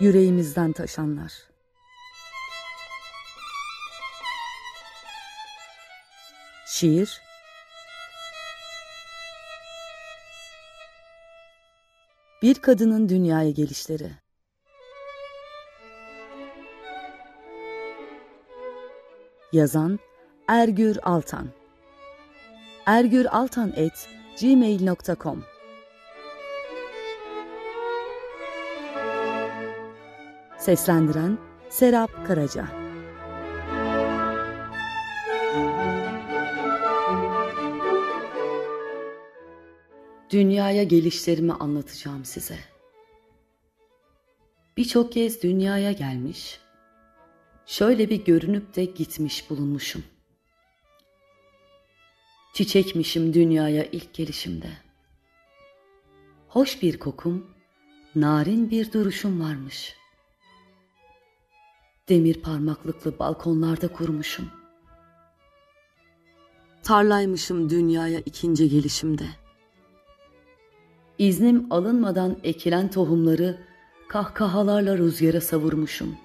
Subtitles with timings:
[0.00, 1.32] yüreğimizden taşanlar.
[6.66, 7.22] Şiir
[12.42, 14.10] Bir kadının dünyaya gelişleri
[19.52, 19.98] Yazan
[20.48, 21.48] Ergür Altan
[22.86, 24.08] ergüraltan et
[24.40, 25.53] gmail.com
[30.64, 31.38] Seslendiren
[31.70, 32.68] Serap Karaca
[40.30, 42.58] Dünyaya gelişlerimi anlatacağım size.
[44.76, 46.60] Birçok kez dünyaya gelmiş,
[47.66, 50.04] şöyle bir görünüp de gitmiş bulunmuşum.
[52.54, 54.70] Çiçekmişim dünyaya ilk gelişimde.
[56.48, 57.46] Hoş bir kokum,
[58.14, 60.03] narin bir duruşum varmış.
[62.08, 64.50] Demir parmaklıklı balkonlarda kurmuşum.
[66.82, 69.26] Tarlaymışım dünyaya ikinci gelişimde.
[71.18, 73.58] İznim alınmadan ekilen tohumları
[74.08, 76.16] kahkahalarla rüzgara savurmuşum.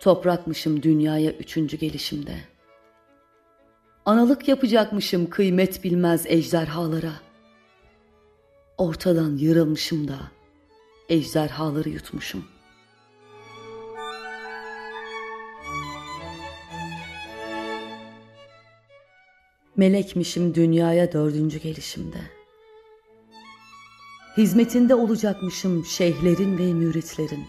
[0.00, 2.36] Toprakmışım dünyaya üçüncü gelişimde.
[4.06, 7.12] Analık yapacakmışım kıymet bilmez ejderhalara.
[8.78, 10.33] Ortadan yırılmışım da
[11.08, 12.44] ejderhaları yutmuşum.
[19.76, 22.18] Melekmişim dünyaya dördüncü gelişimde.
[24.36, 27.46] Hizmetinde olacakmışım şeyhlerin ve müritlerin.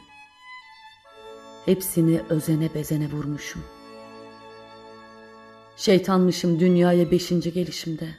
[1.66, 3.64] Hepsini özene bezene vurmuşum.
[5.78, 8.10] Şeytanmışım dünyaya beşinci gelişimde.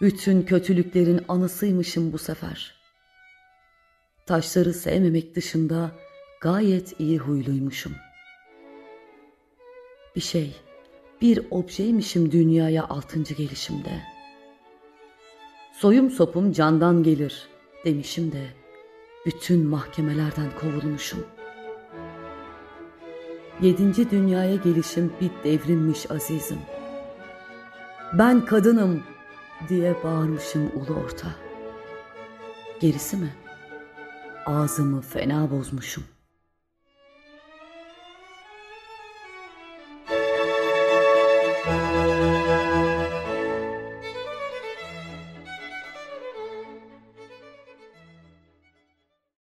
[0.00, 2.81] Bütün kötülüklerin anısıymışım bu sefer.
[4.32, 5.90] Taşları sevmemek dışında
[6.40, 7.92] gayet iyi huyluymuşum.
[10.16, 10.56] Bir şey,
[11.20, 14.02] bir objeymişim dünyaya altıncı gelişimde.
[15.72, 17.48] Soyum sopum candan gelir
[17.84, 18.46] demişim de
[19.26, 21.26] bütün mahkemelerden kovulmuşum.
[23.62, 26.58] Yedinci dünyaya gelişim bir devrimmiş azizim.
[28.18, 29.02] Ben kadınım
[29.68, 31.28] diye bağırmışım ulu orta.
[32.80, 33.41] Gerisi mi?
[34.46, 36.04] Ağzımı fena bozmuşum.